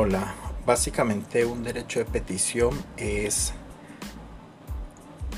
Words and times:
Hola, 0.00 0.32
básicamente 0.64 1.44
un 1.44 1.64
derecho 1.64 1.98
de 1.98 2.04
petición 2.04 2.70
es 2.96 3.52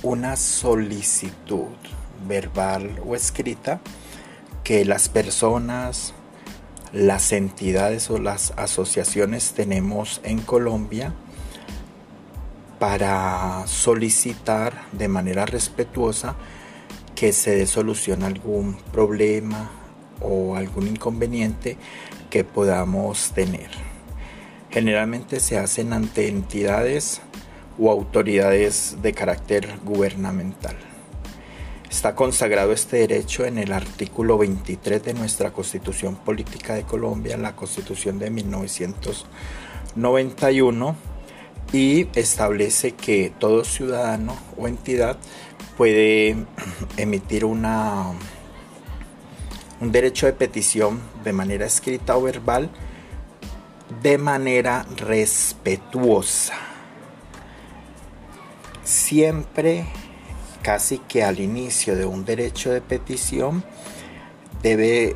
una 0.03 0.37
solicitud 0.37 1.79
verbal 2.29 3.01
o 3.07 3.17
escrita 3.17 3.81
que 4.63 4.85
las 4.85 5.09
personas, 5.09 6.13
las 6.93 7.33
entidades 7.33 8.11
o 8.11 8.19
las 8.19 8.53
asociaciones 8.59 9.55
tenemos 9.55 10.21
en 10.25 10.43
Colombia 10.43 11.15
para 12.79 13.67
solicitar 13.67 14.83
de 14.93 15.09
manera 15.09 15.47
respetuosa 15.47 16.37
que 17.15 17.33
se 17.33 17.57
dé 17.57 17.67
solución 17.67 18.25
a 18.25 18.27
algún 18.27 18.77
problema 18.93 19.71
o 20.21 20.55
algún 20.55 20.87
inconveniente 20.87 21.79
que 22.29 22.45
podamos 22.45 23.31
tener. 23.31 24.00
Generalmente 24.71 25.41
se 25.41 25.59
hacen 25.59 25.93
ante 25.93 26.29
entidades 26.29 27.21
o 27.79 27.91
autoridades 27.91 28.97
de 29.03 29.13
carácter 29.13 29.69
gubernamental. 29.85 30.77
Está 31.91 32.15
consagrado 32.15 32.73
este 32.73 32.97
derecho 32.99 33.45
en 33.45 33.59
el 33.59 33.73
artículo 33.73 34.39
23 34.39 35.03
de 35.03 35.13
nuestra 35.15 35.53
Constitución 35.53 36.15
Política 36.15 36.75
de 36.75 36.85
Colombia, 36.85 37.37
la 37.37 37.57
Constitución 37.57 38.21
de 38.21 38.31
1991, 38.31 40.95
y 41.73 42.07
establece 42.15 42.93
que 42.93 43.33
todo 43.37 43.65
ciudadano 43.65 44.37
o 44.57 44.69
entidad 44.69 45.19
puede 45.77 46.37
emitir 46.97 47.45
una, 47.45 48.13
un 49.81 49.91
derecho 49.91 50.27
de 50.27 50.33
petición 50.33 51.01
de 51.25 51.33
manera 51.33 51.67
escrita 51.67 52.17
o 52.17 52.23
verbal 52.23 52.71
de 54.03 54.19
manera 54.19 54.87
respetuosa. 54.97 56.55
Siempre, 58.85 59.87
casi 60.63 60.99
que 60.99 61.23
al 61.23 61.41
inicio 61.41 61.97
de 61.97 62.07
un 62.07 62.25
derecho 62.25 62.71
de 62.71 62.81
petición, 62.81 63.65
debe 64.63 65.15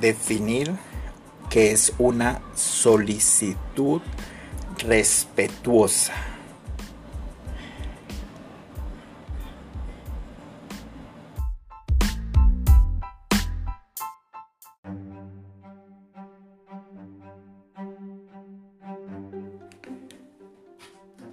definir 0.00 0.72
que 1.48 1.72
es 1.72 1.92
una 1.98 2.40
solicitud 2.54 4.00
respetuosa. 4.78 6.29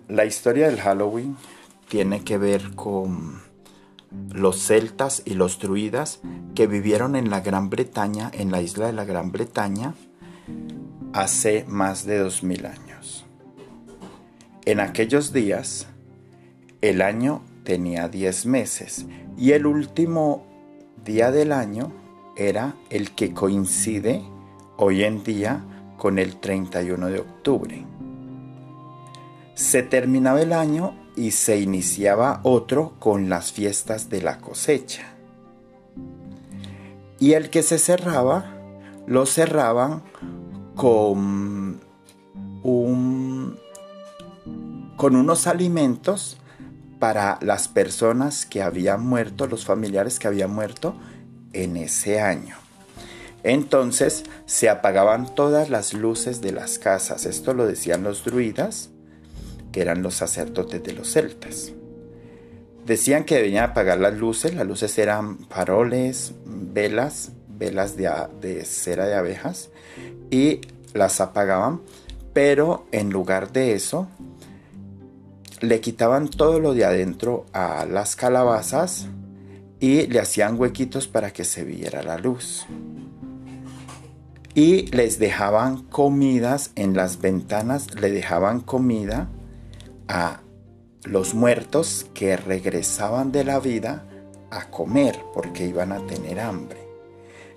La 0.10 0.24
historia 0.24 0.70
del 0.70 0.80
Halloween 0.80 1.36
tiene 1.90 2.24
que 2.24 2.38
ver 2.38 2.76
con 2.76 3.42
los 4.32 4.58
celtas 4.66 5.22
y 5.26 5.34
los 5.34 5.60
druidas 5.60 6.22
que 6.56 6.66
vivieron 6.66 7.18
en 7.18 7.30
la 7.30 7.42
Gran 7.42 7.70
Bretaña, 7.70 8.32
en 8.34 8.50
la 8.50 8.62
isla 8.62 8.88
de 8.88 8.94
la 8.94 9.04
Gran 9.04 9.34
Bretaña, 9.34 9.96
hace 11.12 11.66
más 11.68 12.06
de 12.06 12.20
dos 12.20 12.42
mil 12.42 12.66
años. 12.66 13.26
En 14.64 14.80
aquellos 14.80 15.34
días, 15.34 15.88
el 16.80 17.02
año 17.02 17.42
tenía 17.66 18.08
diez 18.08 18.46
meses 18.46 19.08
y 19.38 19.52
el 19.52 19.66
último 19.66 20.48
día 21.04 21.32
del 21.32 21.52
año 21.52 21.92
era 22.38 22.76
el 22.90 23.12
que 23.12 23.34
coincide 23.34 24.24
hoy 24.78 25.04
en 25.04 25.24
día 25.26 25.66
con 25.98 26.18
el 26.18 26.38
31 26.38 27.08
de 27.08 27.20
octubre. 27.20 27.86
Se 29.58 29.82
terminaba 29.82 30.40
el 30.44 30.54
año 30.54 30.94
y 31.16 31.32
se 31.32 31.60
iniciaba 31.60 32.42
otro 32.44 32.94
con 33.00 33.28
las 33.28 33.52
fiestas 33.52 34.08
de 34.08 34.22
la 34.22 34.38
cosecha. 34.38 35.16
Y 37.18 37.34
el 37.34 37.50
que 37.50 37.64
se 37.64 37.80
cerraba, 37.80 38.54
lo 39.08 39.26
cerraban 39.26 40.04
con 40.76 41.82
un 42.62 43.58
con 44.96 45.16
unos 45.16 45.48
alimentos 45.48 46.38
para 47.00 47.40
las 47.42 47.68
personas 47.68 48.46
que 48.46 48.62
habían 48.62 49.04
muerto, 49.08 49.48
los 49.48 49.66
familiares 49.66 50.20
que 50.20 50.28
habían 50.28 50.54
muerto 50.54 50.94
en 51.54 51.78
ese 51.78 52.22
año. 52.22 52.56
Entonces 53.42 54.24
se 54.46 54.70
apagaban 54.70 55.34
todas 55.34 55.72
las 55.72 55.96
luces 55.96 56.42
de 56.42 56.52
las 56.52 56.78
casas. 56.78 57.26
Esto 57.26 57.56
lo 57.56 57.66
decían 57.66 58.04
los 58.04 58.24
druidas 58.24 58.92
eran 59.80 60.02
los 60.02 60.16
sacerdotes 60.16 60.84
de 60.84 60.94
los 60.94 61.12
celtas. 61.12 61.72
Decían 62.86 63.26
que 63.26 63.36
debían 63.36 63.72
apagar 63.72 64.00
las 64.00 64.14
luces, 64.14 64.56
las 64.56 64.66
luces 64.66 64.98
eran 64.98 65.40
faroles, 65.50 66.34
velas, 66.46 67.32
velas 67.50 67.98
de, 67.98 68.10
de 68.40 68.64
cera 68.64 69.06
de 69.06 69.16
abejas, 69.16 69.70
y 70.32 70.62
las 70.94 71.20
apagaban, 71.20 71.82
pero 72.34 72.86
en 72.92 73.10
lugar 73.10 73.52
de 73.52 73.74
eso, 73.74 74.08
le 75.60 75.82
quitaban 75.82 76.30
todo 76.30 76.60
lo 76.60 76.74
de 76.74 76.86
adentro 76.86 77.46
a 77.52 77.86
las 77.86 78.16
calabazas 78.16 79.08
y 79.80 80.08
le 80.08 80.20
hacían 80.20 80.60
huequitos 80.60 81.08
para 81.08 81.32
que 81.32 81.44
se 81.44 81.64
viera 81.64 82.04
la 82.04 82.18
luz. 82.18 82.66
Y 84.54 84.88
les 84.88 85.20
dejaban 85.20 85.84
comidas 85.84 86.72
en 86.76 86.96
las 86.96 87.22
ventanas, 87.22 87.94
le 88.00 88.12
dejaban 88.12 88.60
comida 88.60 89.30
a 90.08 90.42
los 91.04 91.34
muertos 91.34 92.06
que 92.14 92.38
regresaban 92.38 93.32
de 93.32 93.44
la 93.44 93.60
vida 93.60 94.06
a 94.50 94.70
comer 94.70 95.20
porque 95.34 95.66
iban 95.66 95.92
a 95.92 96.06
tener 96.08 96.40
hambre. 96.40 96.80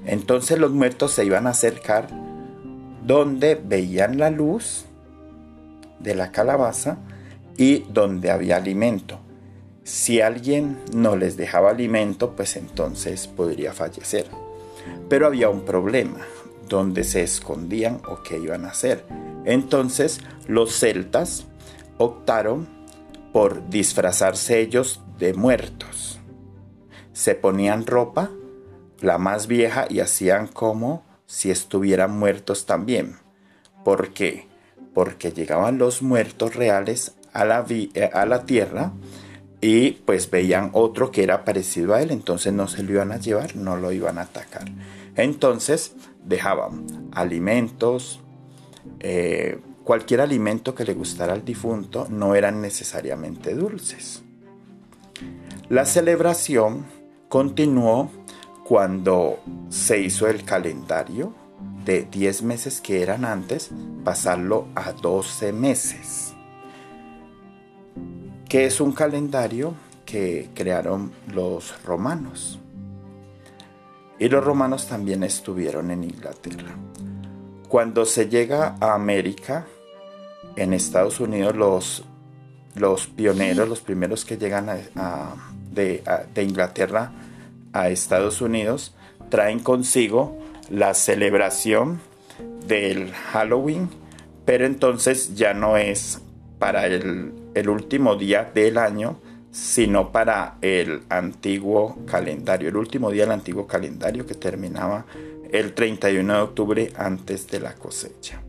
Entonces 0.04 0.58
los 0.58 0.72
muertos 0.72 1.12
se 1.12 1.24
iban 1.24 1.46
a 1.46 1.50
acercar 1.50 2.08
donde 3.04 3.54
veían 3.54 4.18
la 4.18 4.30
luz 4.30 4.84
de 5.98 6.14
la 6.14 6.32
calabaza 6.32 6.98
y 7.56 7.80
donde 7.92 8.30
había 8.30 8.56
alimento. 8.56 9.20
Si 9.84 10.20
alguien 10.20 10.78
no 10.94 11.16
les 11.16 11.36
dejaba 11.36 11.70
alimento, 11.70 12.36
pues 12.36 12.56
entonces 12.56 13.26
podría 13.26 13.72
fallecer. 13.72 14.26
Pero 15.08 15.26
había 15.26 15.48
un 15.48 15.64
problema, 15.64 16.20
donde 16.68 17.04
se 17.04 17.22
escondían 17.22 18.00
o 18.08 18.22
qué 18.22 18.38
iban 18.38 18.64
a 18.64 18.68
hacer. 18.68 19.04
Entonces 19.44 20.20
los 20.46 20.78
celtas 20.78 21.46
optaron 22.00 22.66
por 23.30 23.68
disfrazarse 23.68 24.60
ellos 24.60 25.02
de 25.18 25.34
muertos. 25.34 26.18
Se 27.12 27.34
ponían 27.34 27.86
ropa, 27.86 28.30
la 29.00 29.18
más 29.18 29.46
vieja, 29.46 29.84
y 29.88 30.00
hacían 30.00 30.46
como 30.46 31.04
si 31.26 31.50
estuvieran 31.50 32.18
muertos 32.18 32.64
también. 32.64 33.16
¿Por 33.84 34.14
qué? 34.14 34.48
Porque 34.94 35.32
llegaban 35.32 35.76
los 35.76 36.00
muertos 36.00 36.56
reales 36.56 37.16
a 37.34 37.44
la, 37.44 37.66
eh, 37.68 38.10
a 38.12 38.24
la 38.24 38.46
tierra 38.46 38.92
y 39.60 39.90
pues 39.90 40.30
veían 40.30 40.70
otro 40.72 41.10
que 41.10 41.22
era 41.22 41.44
parecido 41.44 41.94
a 41.94 42.00
él, 42.00 42.12
entonces 42.12 42.54
no 42.54 42.66
se 42.66 42.82
lo 42.82 42.92
iban 42.92 43.12
a 43.12 43.18
llevar, 43.18 43.56
no 43.56 43.76
lo 43.76 43.92
iban 43.92 44.16
a 44.16 44.22
atacar. 44.22 44.64
Entonces 45.16 45.92
dejaban 46.24 47.10
alimentos, 47.12 48.20
eh, 49.00 49.60
cualquier 49.90 50.20
alimento 50.20 50.72
que 50.72 50.84
le 50.84 50.94
gustara 50.94 51.32
al 51.32 51.44
difunto 51.44 52.06
no 52.08 52.36
eran 52.36 52.60
necesariamente 52.60 53.56
dulces. 53.56 54.22
La 55.68 55.84
celebración 55.84 56.86
continuó 57.28 58.08
cuando 58.62 59.40
se 59.68 59.98
hizo 60.00 60.28
el 60.28 60.44
calendario 60.44 61.34
de 61.84 62.04
10 62.04 62.44
meses 62.44 62.80
que 62.80 63.02
eran 63.02 63.24
antes, 63.24 63.70
pasarlo 64.04 64.68
a 64.76 64.92
12 64.92 65.52
meses. 65.52 66.34
Que 68.48 68.66
es 68.66 68.80
un 68.80 68.92
calendario 68.92 69.74
que 70.06 70.50
crearon 70.54 71.10
los 71.34 71.82
romanos. 71.82 72.60
Y 74.20 74.28
los 74.28 74.44
romanos 74.44 74.86
también 74.86 75.24
estuvieron 75.24 75.90
en 75.90 76.04
Inglaterra. 76.04 76.76
Cuando 77.68 78.04
se 78.04 78.28
llega 78.28 78.76
a 78.80 78.94
América, 78.94 79.66
en 80.56 80.72
Estados 80.72 81.20
Unidos 81.20 81.56
los, 81.56 82.04
los 82.74 83.06
pioneros, 83.06 83.68
los 83.68 83.80
primeros 83.80 84.24
que 84.24 84.36
llegan 84.36 84.66
de, 85.72 86.02
de 86.34 86.42
Inglaterra 86.42 87.12
a 87.72 87.88
Estados 87.88 88.40
Unidos, 88.40 88.94
traen 89.28 89.60
consigo 89.60 90.36
la 90.70 90.94
celebración 90.94 92.00
del 92.66 93.12
Halloween, 93.12 93.88
pero 94.44 94.66
entonces 94.66 95.34
ya 95.34 95.54
no 95.54 95.76
es 95.76 96.20
para 96.58 96.86
el, 96.86 97.32
el, 97.54 97.68
último 97.68 98.16
día 98.16 98.50
del 98.54 98.78
año, 98.78 99.18
sino 99.50 100.12
para 100.12 100.56
el 100.60 101.02
antiguo 101.08 101.98
calendario, 102.06 102.68
el 102.68 102.76
último 102.76 103.10
día 103.10 103.22
del 103.22 103.32
antiguo 103.32 103.66
calendario 103.66 104.26
que 104.26 104.34
terminaba 104.34 105.06
el 105.50 105.74
31 105.74 106.34
de 106.34 106.40
octubre 106.40 106.92
antes 106.96 107.48
de 107.48 107.60
la 107.60 107.74
cosecha. 107.74 108.42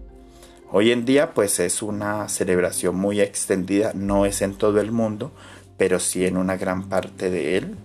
Hoy 0.74 0.92
en 0.92 1.04
día 1.04 1.34
pues 1.34 1.60
es 1.60 1.82
una 1.82 2.30
celebración 2.30 2.96
muy 2.96 3.20
extendida, 3.20 3.92
no 3.94 4.26
es 4.26 4.42
en 4.42 4.56
todo 4.56 4.80
el 4.80 4.94
mundo, 4.94 5.34
pero 5.78 6.00
sí 6.00 6.26
en 6.26 6.38
una 6.38 6.56
gran 6.56 6.88
parte 6.88 7.30
de 7.30 7.58
él, 7.58 7.76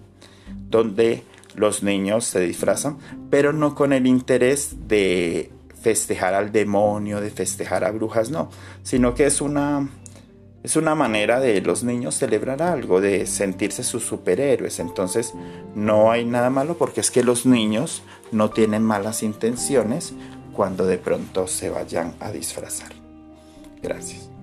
donde 0.70 1.24
los 1.56 1.82
niños 1.82 2.26
se 2.26 2.38
disfrazan, 2.38 2.98
pero 3.28 3.52
no 3.52 3.74
con 3.74 3.92
el 3.92 4.06
interés 4.06 4.86
de 4.86 5.50
festejar 5.82 6.34
al 6.34 6.52
demonio, 6.52 7.20
de 7.20 7.30
festejar 7.30 7.82
a 7.82 7.90
brujas, 7.90 8.30
no, 8.30 8.50
sino 8.84 9.14
que 9.14 9.26
es 9.26 9.40
una 9.40 9.88
es 10.62 10.74
una 10.74 10.96
manera 10.96 11.38
de 11.38 11.60
los 11.60 11.84
niños 11.84 12.16
celebrar 12.16 12.60
algo, 12.60 13.00
de 13.00 13.26
sentirse 13.26 13.84
sus 13.84 14.04
superhéroes. 14.04 14.80
Entonces 14.80 15.32
no 15.76 16.10
hay 16.10 16.24
nada 16.24 16.50
malo 16.50 16.76
porque 16.76 17.00
es 17.00 17.12
que 17.12 17.22
los 17.22 17.46
niños 17.46 18.02
no 18.32 18.50
tienen 18.50 18.82
malas 18.82 19.22
intenciones 19.22 20.12
cuando 20.56 20.86
de 20.86 20.96
pronto 20.96 21.46
se 21.46 21.68
vayan 21.68 22.14
a 22.18 22.32
disfrazar. 22.32 22.90
Gracias. 23.82 24.35